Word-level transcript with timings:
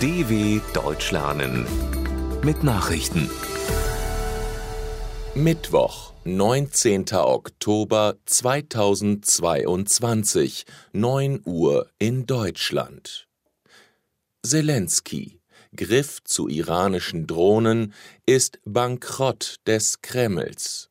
DW 0.00 0.60
Deutsch 0.74 1.10
lernen 1.10 1.66
mit 2.44 2.62
Nachrichten. 2.62 3.28
Mittwoch, 5.34 6.14
19. 6.22 7.06
Oktober 7.14 8.14
2022, 8.24 10.66
9 10.92 11.40
Uhr 11.44 11.90
in 11.98 12.26
Deutschland. 12.26 13.26
Zelensky, 14.46 15.40
Griff 15.74 16.22
zu 16.22 16.46
iranischen 16.46 17.26
Drohnen, 17.26 17.92
ist 18.24 18.60
Bankrott 18.64 19.56
des 19.66 20.00
Kremls. 20.00 20.90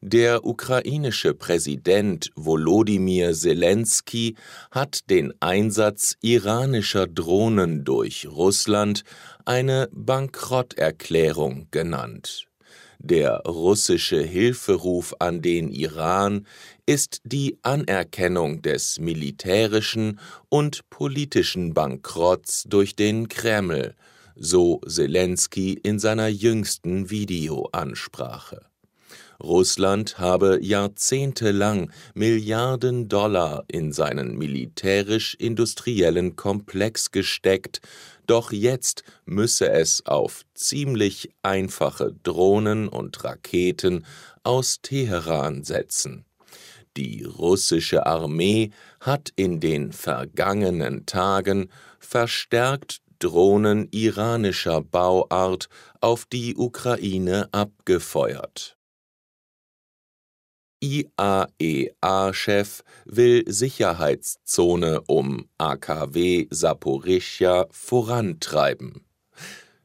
Der 0.00 0.44
ukrainische 0.46 1.34
Präsident 1.34 2.30
Volodymyr 2.34 3.32
Zelensky 3.32 4.36
hat 4.70 5.10
den 5.10 5.32
Einsatz 5.40 6.16
iranischer 6.22 7.06
Drohnen 7.06 7.84
durch 7.84 8.26
Russland 8.26 9.04
eine 9.44 9.88
Bankrotterklärung 9.92 11.68
genannt. 11.70 12.46
Der 13.02 13.42
russische 13.46 14.20
Hilferuf 14.22 15.14
an 15.20 15.40
den 15.40 15.70
Iran 15.70 16.46
ist 16.84 17.22
die 17.24 17.58
Anerkennung 17.62 18.60
des 18.60 18.98
militärischen 19.00 20.20
und 20.50 20.88
politischen 20.90 21.72
Bankrotts 21.72 22.64
durch 22.68 22.96
den 22.96 23.28
Kreml, 23.28 23.94
so 24.36 24.82
Zelensky 24.86 25.72
in 25.72 25.98
seiner 25.98 26.28
jüngsten 26.28 27.08
Videoansprache. 27.08 28.69
Russland 29.42 30.18
habe 30.18 30.58
jahrzehntelang 30.62 31.90
Milliarden 32.14 33.08
Dollar 33.08 33.64
in 33.68 33.92
seinen 33.92 34.36
militärisch-industriellen 34.36 36.36
Komplex 36.36 37.10
gesteckt, 37.10 37.80
doch 38.26 38.52
jetzt 38.52 39.02
müsse 39.24 39.70
es 39.70 40.06
auf 40.06 40.42
ziemlich 40.54 41.30
einfache 41.42 42.14
Drohnen 42.22 42.88
und 42.88 43.24
Raketen 43.24 44.04
aus 44.42 44.80
Teheran 44.82 45.64
setzen. 45.64 46.24
Die 46.96 47.24
russische 47.24 48.06
Armee 48.06 48.70
hat 49.00 49.32
in 49.36 49.60
den 49.60 49.92
vergangenen 49.92 51.06
Tagen 51.06 51.70
verstärkt 51.98 53.00
Drohnen 53.20 53.86
iranischer 53.90 54.80
Bauart 54.80 55.68
auf 56.00 56.24
die 56.24 56.56
Ukraine 56.56 57.48
abgefeuert. 57.52 58.79
IAEA-Chef 60.82 62.82
will 63.04 63.44
Sicherheitszone 63.46 65.02
um 65.06 65.46
AKW 65.58 66.46
Saporischja 66.50 67.66
vorantreiben. 67.70 69.04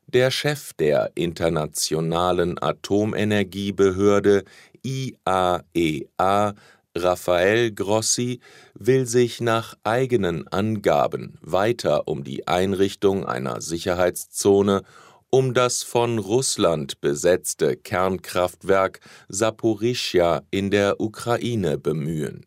Der 0.08 0.32
Chef 0.32 0.72
der 0.74 1.12
Internationalen 1.16 2.58
Atomenergiebehörde 2.62 4.46
IAEA, 4.84 6.54
Rafael 6.96 7.74
Grossi, 7.74 8.40
will 8.74 9.06
sich 9.06 9.42
nach 9.42 9.76
eigenen 9.84 10.48
Angaben 10.48 11.38
weiter 11.42 12.08
um 12.08 12.24
die 12.24 12.48
Einrichtung 12.48 13.26
einer 13.26 13.60
Sicherheitszone 13.60 14.84
um 15.30 15.54
das 15.54 15.84
von 15.84 16.20
Russland 16.20 17.02
besetzte 17.02 17.76
Kernkraftwerk 17.76 19.00
Saporischja 19.28 20.42
in 20.52 20.72
der 20.72 21.00
Ukraine 21.02 21.78
bemühen. 21.78 22.46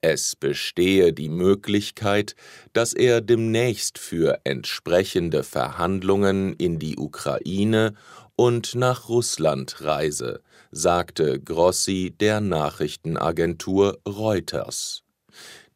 Es 0.00 0.34
bestehe 0.34 1.12
die 1.12 1.28
Möglichkeit, 1.28 2.34
dass 2.72 2.92
er 2.92 3.20
demnächst 3.20 3.98
für 3.98 4.40
entsprechende 4.42 5.44
Verhandlungen 5.44 6.54
in 6.54 6.80
die 6.80 6.96
Ukraine 6.96 7.94
und 8.34 8.74
nach 8.74 9.08
Russland 9.08 9.84
reise, 9.84 10.42
sagte 10.72 11.38
Grossi 11.38 12.12
der 12.18 12.40
Nachrichtenagentur 12.40 14.00
Reuters. 14.08 15.01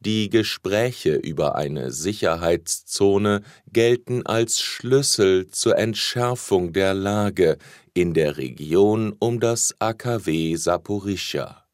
Die 0.06 0.30
Gespräche 0.30 1.16
über 1.16 1.56
eine 1.56 1.90
Sicherheitszone 1.90 3.42
gelten 3.72 4.24
als 4.24 4.60
Schlüssel 4.60 5.48
zur 5.48 5.76
Entschärfung 5.78 6.72
der 6.72 6.94
Lage 6.94 7.58
in 7.92 8.14
der 8.14 8.36
Region 8.36 9.16
um 9.18 9.40
das 9.40 9.74
AKW 9.80 10.54
Saporischja. 10.54 11.64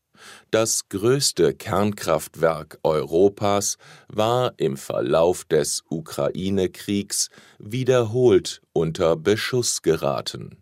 Das 0.50 0.88
größte 0.88 1.52
Kernkraftwerk 1.52 2.78
Europas 2.82 3.76
war 4.08 4.54
im 4.56 4.78
Verlauf 4.78 5.44
des 5.44 5.84
Ukraine-Kriegs 5.90 7.28
wiederholt 7.58 8.62
unter 8.72 9.14
Beschuss 9.16 9.82
geraten. 9.82 10.56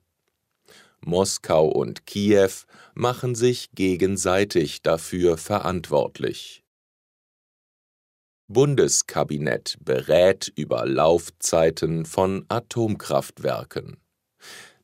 Moskau 1.03 1.69
und 1.69 2.05
Kiew 2.05 2.51
machen 2.95 3.37
sich 3.37 3.71
gegenseitig 3.77 4.83
dafür 4.83 5.39
verantwortlich. 5.39 6.60
Bundeskabinett 8.53 9.77
berät 9.79 10.53
über 10.57 10.85
Laufzeiten 10.85 12.05
von 12.05 12.47
Atomkraftwerken. 12.49 13.99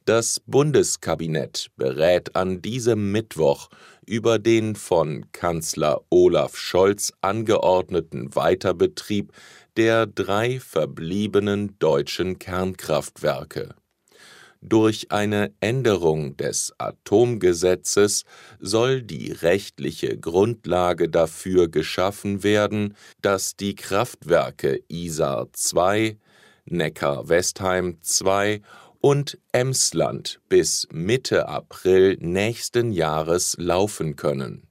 Das 0.04 0.41
Bundeskabinett 0.47 1.72
berät 1.75 2.37
an 2.37 2.62
diesem 2.62 3.10
Mittwoch 3.10 3.69
über 4.06 4.38
den 4.38 4.76
von 4.76 5.26
Kanzler 5.32 6.00
Olaf 6.10 6.56
Scholz 6.56 7.12
angeordneten 7.22 8.37
Weiterbetrieb 8.37 9.32
der 9.76 10.06
drei 10.06 10.60
verbliebenen 10.60 11.76
deutschen 11.81 12.38
Kernkraftwerke 12.38 13.75
durch 14.69 15.12
eine 15.12 15.53
Änderung 15.60 16.37
des 16.37 16.75
Atomgesetzes 16.78 18.25
soll 18.59 19.03
die 19.03 19.31
rechtliche 19.31 20.19
Grundlage 20.19 21.09
dafür 21.09 21.69
geschaffen 21.69 22.43
werden, 22.43 22.97
dass 23.22 23.55
die 23.55 23.76
Kraftwerke 23.76 24.82
Isar 24.88 25.49
2, 25.53 26.19
Neckar-Westheim 26.65 27.99
2 28.03 28.60
und 29.00 29.38
Emsland 29.53 30.41
bis 30.49 30.88
Mitte 30.91 31.49
April 31.49 32.16
nächsten 32.21 32.91
Jahres 32.91 33.55
laufen 33.59 34.16
können. 34.16 34.66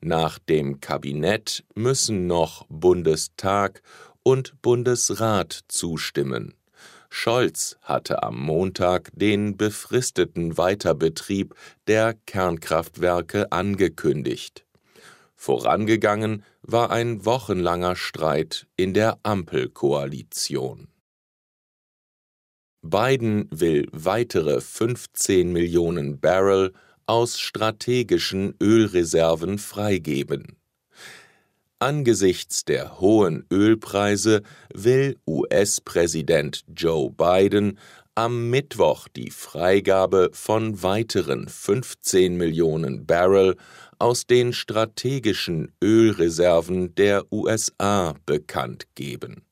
Nach 0.00 0.38
dem 0.38 0.80
Kabinett 0.80 1.64
müssen 1.74 2.28
noch 2.28 2.64
Bundestag 2.68 3.82
und 4.22 4.62
Bundesrat 4.62 5.64
zustimmen. 5.66 6.54
Scholz 7.10 7.76
hatte 7.82 8.22
am 8.22 8.40
Montag 8.40 9.10
den 9.14 9.56
befristeten 9.56 10.56
Weiterbetrieb 10.56 11.54
der 11.86 12.14
Kernkraftwerke 12.26 13.50
angekündigt. 13.52 14.64
Vorangegangen 15.34 16.44
war 16.62 16.90
ein 16.90 17.24
wochenlanger 17.24 17.96
Streit 17.96 18.66
in 18.76 18.94
der 18.94 19.18
Ampelkoalition. 19.22 20.88
Biden 22.82 23.48
will 23.50 23.88
weitere 23.92 24.60
15 24.60 25.52
Millionen 25.52 26.20
Barrel 26.20 26.72
aus 27.06 27.38
strategischen 27.40 28.54
Ölreserven 28.62 29.58
freigeben. 29.58 30.59
Angesichts 31.82 32.66
der 32.66 33.00
hohen 33.00 33.46
Ölpreise 33.50 34.42
will 34.74 35.16
US-Präsident 35.26 36.62
Joe 36.76 37.10
Biden 37.10 37.78
am 38.14 38.50
Mittwoch 38.50 39.08
die 39.08 39.30
Freigabe 39.30 40.28
von 40.34 40.82
weiteren 40.82 41.48
15 41.48 42.36
Millionen 42.36 43.06
Barrel 43.06 43.56
aus 43.98 44.26
den 44.26 44.52
strategischen 44.52 45.72
Ölreserven 45.82 46.94
der 46.96 47.24
USA 47.32 48.14
bekannt 48.26 48.84
geben. 48.94 49.46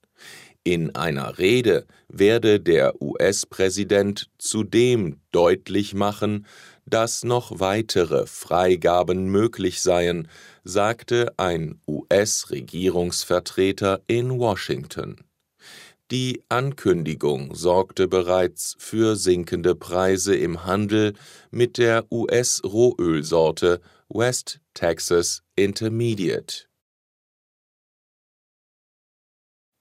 In 0.65 0.94
einer 0.94 1.38
Rede 1.38 1.87
werde 2.08 2.61
der 2.61 3.00
US-Präsident 3.00 4.29
zudem 4.37 5.17
deutlich 5.32 5.94
machen, 5.94 6.44
dass 6.90 7.25
noch 7.25 7.61
weitere 7.61 8.26
Freigaben 8.26 9.26
möglich 9.26 9.82
seien, 9.82 10.29
sagte 10.64 11.35
ein 11.37 11.79
US-Regierungsvertreter 11.87 14.00
in 14.06 14.38
Washington. 14.38 15.29
Die 16.11 16.43
Ankündigung 16.49 17.55
sorgte 17.55 18.08
bereits 18.08 18.76
für 18.79 19.14
sinkende 19.14 19.75
Preise 19.75 20.35
im 20.35 20.64
Handel 20.64 21.12
mit 21.50 21.76
der 21.76 22.11
US-Rohölsorte 22.11 23.82
West 24.08 24.61
Texas 24.73 25.43
Intermediate. 25.55 26.67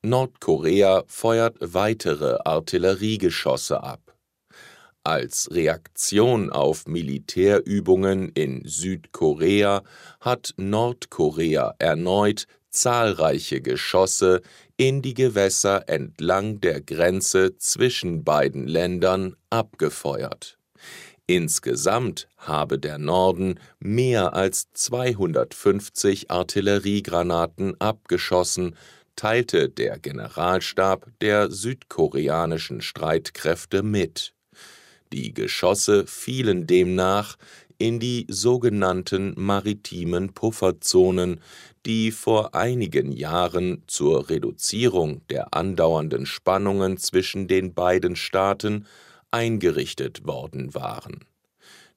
Nordkorea 0.03 1.05
feuert 1.07 1.55
weitere 1.61 2.39
Artilleriegeschosse 2.43 3.81
ab. 3.81 4.16
Als 5.07 5.47
Reaktion 5.53 6.49
auf 6.49 6.85
Militärübungen 6.85 8.27
in 8.27 8.63
Südkorea 8.65 9.83
hat 10.19 10.53
Nordkorea 10.57 11.75
erneut 11.79 12.45
zahlreiche 12.71 13.61
Geschosse 13.61 14.41
in 14.75 15.01
die 15.01 15.13
Gewässer 15.13 15.87
entlang 15.87 16.59
der 16.59 16.81
Grenze 16.81 17.55
zwischen 17.55 18.25
beiden 18.25 18.67
Ländern 18.67 19.37
abgefeuert. 19.49 20.57
Insgesamt 21.25 22.27
habe 22.35 22.77
der 22.77 22.97
Norden 22.97 23.61
mehr 23.79 24.33
als 24.33 24.73
250 24.73 26.31
Artilleriegranaten 26.31 27.79
abgeschossen, 27.79 28.75
teilte 29.15 29.69
der 29.69 29.99
Generalstab 29.99 31.07
der 31.21 31.49
südkoreanischen 31.49 32.81
Streitkräfte 32.81 33.83
mit. 33.83 34.33
Die 35.13 35.33
Geschosse 35.33 36.05
fielen 36.07 36.67
demnach 36.67 37.37
in 37.77 37.99
die 37.99 38.25
sogenannten 38.29 39.33
maritimen 39.37 40.33
Pufferzonen, 40.33 41.41
die 41.85 42.11
vor 42.11 42.55
einigen 42.55 43.11
Jahren 43.11 43.83
zur 43.87 44.29
Reduzierung 44.29 45.21
der 45.29 45.53
andauernden 45.53 46.25
Spannungen 46.25 46.97
zwischen 46.97 47.47
den 47.47 47.73
beiden 47.73 48.15
Staaten 48.15 48.85
eingerichtet 49.31 50.25
worden 50.25 50.73
waren. 50.73 51.25